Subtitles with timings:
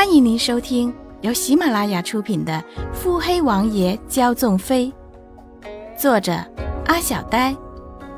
[0.00, 2.54] 欢迎您收听由喜马拉雅出品的
[2.94, 4.90] 《腹黑王爷骄纵妃》，
[6.00, 6.32] 作者
[6.86, 7.54] 阿小呆，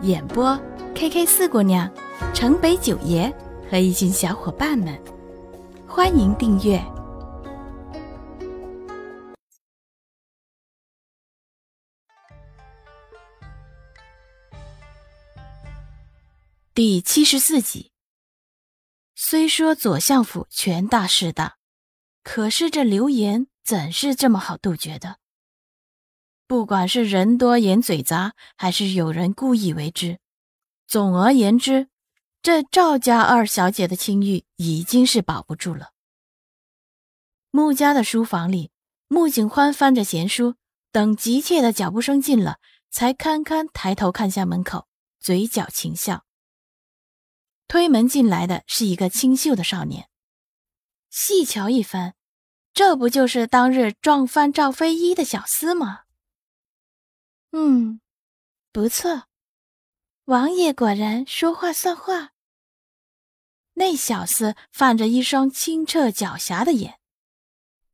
[0.02, 0.56] 演播
[0.94, 1.92] K K 四姑娘、
[2.32, 3.28] 城北九爷
[3.68, 4.96] 和一群小伙伴们。
[5.88, 6.80] 欢迎订阅
[16.72, 17.90] 第七十四集。
[19.16, 21.56] 虽说左相府权大势大，
[22.22, 25.18] 可是这流言怎是这么好杜绝的？
[26.46, 30.18] 不管是人多言嘴杂，还是有人故意为之，
[30.86, 31.88] 总而言之，
[32.42, 35.92] 这赵家二小姐的清誉已经是保不住了。
[37.50, 38.70] 穆家的书房里，
[39.08, 40.54] 穆景欢翻着闲书，
[40.90, 42.58] 等急切的脚步声近了，
[42.90, 44.86] 才堪堪抬头看向门口，
[45.18, 46.24] 嘴角轻笑。
[47.66, 50.08] 推门进来的是一个清秀的少年，
[51.14, 52.14] 细瞧一番，
[52.72, 56.04] 这不就是当日撞翻赵飞一的小厮吗？
[57.50, 58.00] 嗯，
[58.72, 59.24] 不错，
[60.24, 62.32] 王爷果然说话算话。
[63.74, 66.98] 那小厮泛着一双清澈狡黠的眼，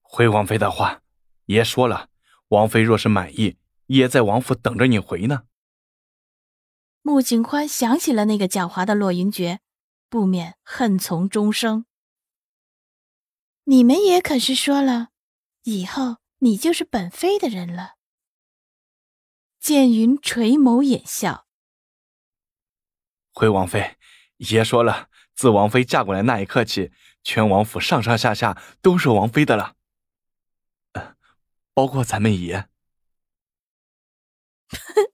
[0.00, 1.02] 回王妃的话，
[1.46, 2.10] 爷说了，
[2.50, 5.42] 王妃若是满意，爷在王府等着你回呢。
[7.02, 9.58] 穆景宽想起了那个狡猾的洛云珏。
[10.08, 11.84] 不免恨从中生。
[13.70, 15.08] 你们也可是说了，
[15.64, 17.96] 以后你就是本妃的人了。
[19.60, 21.46] 剑云垂眸掩笑。
[23.34, 23.98] 回王妃，
[24.38, 29.76] 爷说了，自王妃嫁过来那一刻起，全王府上上下下都是王妃的了，
[31.74, 32.70] 包括咱们爷。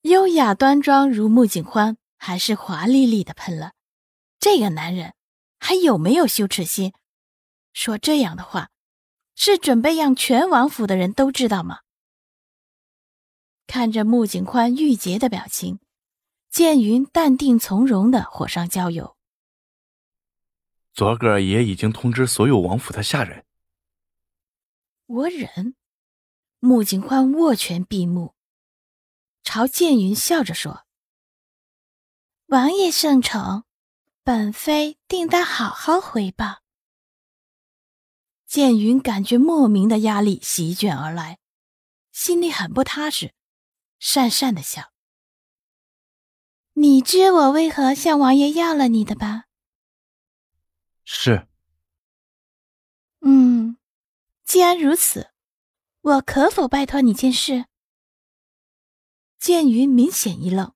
[0.00, 1.98] 优雅端庄如穆景欢。
[2.18, 3.74] 还是华丽丽的喷了，
[4.40, 5.12] 这个男人
[5.58, 6.92] 还有没有羞耻心？
[7.72, 8.70] 说这样的话，
[9.34, 11.80] 是准备让全王府的人都知道吗？
[13.66, 15.80] 看着穆景宽郁结的表情，
[16.48, 19.16] 剑云淡定从容的火上浇油。
[20.94, 23.44] 昨个也已经通知所有王府的下人。
[25.06, 25.74] 我忍。
[26.58, 28.34] 穆景宽握拳闭目，
[29.42, 30.86] 朝剑云笑着说。
[32.46, 33.64] 王爷圣宠，
[34.26, 36.64] 本妃定当好好回报。
[38.44, 41.38] 剑云感觉莫名的压力席卷而来，
[42.10, 43.32] 心里很不踏实，
[44.00, 44.92] 讪讪的笑。
[46.72, 49.44] 你知我为何向王爷要了你的吧？
[51.04, 51.46] 是。
[53.20, 53.78] 嗯，
[54.42, 55.30] 既然如此，
[56.00, 57.66] 我可否拜托你件事？
[59.38, 60.74] 剑云明显一愣。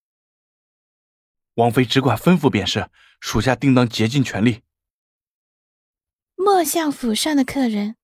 [1.54, 2.88] 王妃只管吩咐便是，
[3.20, 4.62] 属下定当竭尽全力。
[6.34, 7.96] 莫向府上的客人，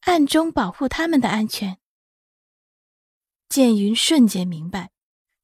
[0.00, 1.78] 暗中保护他们的安全。
[3.48, 4.90] 剑云瞬间明白，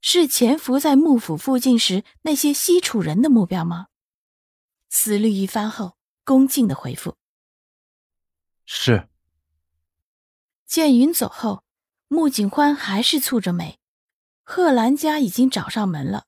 [0.00, 3.86] 是潜伏在幕府附近时那些西楚人的目标吗？
[4.88, 7.16] 思虑一番后，恭敬的回复
[8.66, 9.08] ：“是。”
[10.66, 11.62] 剑云走后，
[12.08, 13.78] 穆景欢还是蹙着眉。
[14.42, 16.26] 贺兰家已经找上门了。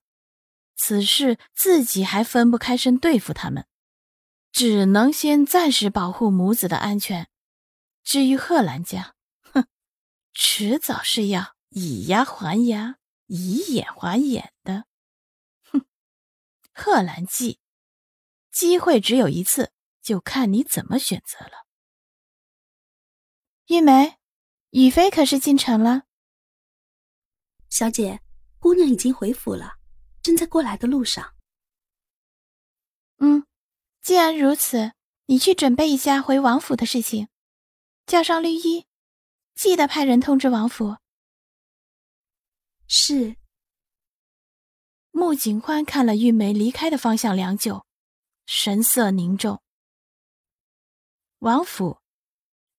[0.85, 3.65] 此事自己还分不开身对付他们，
[4.51, 7.29] 只能先暂时保护母子的安全。
[8.03, 9.65] 至于贺兰家，哼，
[10.33, 14.83] 迟早是要以牙还牙，以眼还眼的。
[15.71, 15.85] 哼，
[16.73, 17.61] 贺兰记，
[18.51, 21.65] 机会只有一次，就看你怎么选择了。
[23.67, 24.17] 玉梅，
[24.71, 26.03] 雨飞可是进城了？
[27.69, 28.19] 小姐，
[28.59, 29.77] 姑娘已经回府了。
[30.23, 31.35] 正在过来的路上。
[33.17, 33.45] 嗯，
[34.01, 34.93] 既然如此，
[35.27, 37.27] 你去准备一下回王府的事情，
[38.07, 38.87] 叫上绿衣，
[39.53, 40.97] 记得派人通知王府。
[42.87, 43.35] 是。
[45.11, 47.85] 穆景欢看了玉梅离开的方向良久，
[48.47, 49.61] 神色凝重。
[51.39, 51.99] 王府，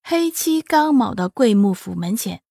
[0.02, 2.42] 黑漆刚卯的桂木府门前，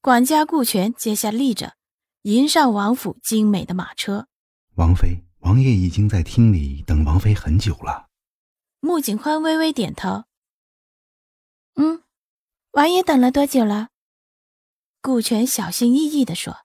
[0.00, 1.76] 管家顾全接下立着，
[2.22, 4.28] 迎上王府精美的马车。
[4.76, 8.08] 王妃，王爷已经在厅里等王妃很久了。
[8.80, 10.24] 穆景欢微微点头。
[11.74, 12.02] 嗯，
[12.72, 13.88] 王爷等了多久了？
[15.02, 16.64] 顾全小心翼翼地说：“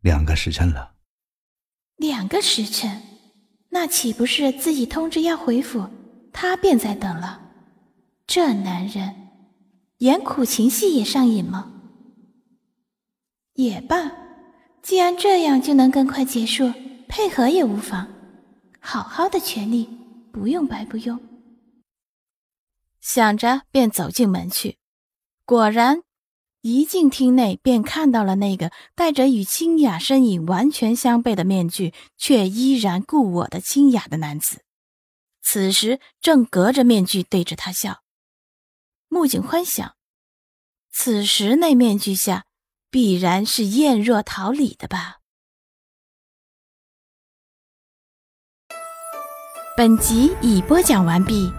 [0.00, 0.94] 两个时辰了。”
[1.96, 3.02] 两个时辰，
[3.68, 5.90] 那岂不是自己通知要回府，
[6.32, 7.50] 他便在等了？
[8.26, 9.28] 这男人，
[9.98, 11.70] 演苦情戏也上瘾吗？
[13.54, 14.10] 也罢，
[14.82, 16.72] 既然这样，就能更快结束。
[17.10, 18.08] 配合也无妨，
[18.78, 19.88] 好好的权利
[20.32, 21.20] 不用白不用。
[23.00, 24.78] 想着便走进门去。
[25.44, 26.04] 果然，
[26.60, 34.62] 一进厅内便看到了那个戴着与清雅身影完全相悖的面具，却依然故我的清雅的男子。
[35.42, 38.02] 此时正隔着面具对着他笑。
[39.08, 39.96] 穆景欢想，
[40.92, 42.46] 此时那面具下
[42.88, 45.19] 必然是艳若桃李的吧。
[49.80, 51.50] 本集已播讲完毕。